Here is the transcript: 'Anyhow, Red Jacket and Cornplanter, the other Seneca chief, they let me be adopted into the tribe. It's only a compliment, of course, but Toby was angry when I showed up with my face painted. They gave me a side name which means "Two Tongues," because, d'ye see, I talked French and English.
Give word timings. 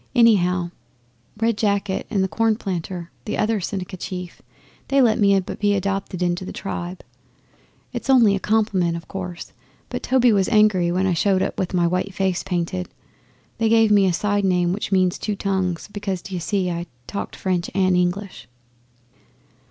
'Anyhow, 0.15 0.71
Red 1.39 1.59
Jacket 1.59 2.07
and 2.09 2.27
Cornplanter, 2.27 3.09
the 3.25 3.37
other 3.37 3.61
Seneca 3.61 3.97
chief, 3.97 4.41
they 4.87 4.99
let 4.99 5.19
me 5.19 5.39
be 5.39 5.75
adopted 5.75 6.23
into 6.23 6.43
the 6.43 6.51
tribe. 6.51 7.03
It's 7.93 8.09
only 8.09 8.35
a 8.35 8.39
compliment, 8.39 8.97
of 8.97 9.07
course, 9.07 9.53
but 9.89 10.01
Toby 10.01 10.33
was 10.33 10.49
angry 10.49 10.91
when 10.91 11.05
I 11.05 11.13
showed 11.13 11.43
up 11.43 11.59
with 11.59 11.75
my 11.75 11.87
face 12.09 12.41
painted. 12.41 12.89
They 13.59 13.69
gave 13.69 13.91
me 13.91 14.07
a 14.07 14.11
side 14.13 14.43
name 14.43 14.73
which 14.73 14.91
means 14.91 15.19
"Two 15.19 15.35
Tongues," 15.35 15.87
because, 15.93 16.23
d'ye 16.23 16.39
see, 16.39 16.71
I 16.71 16.87
talked 17.05 17.35
French 17.35 17.69
and 17.75 17.95
English. 17.95 18.47